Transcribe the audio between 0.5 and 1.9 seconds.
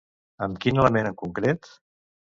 quin element en concret?